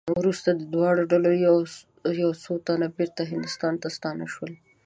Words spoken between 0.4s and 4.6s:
د دواړو ډلو یو څو تنه بېرته هند ته ستانه شول.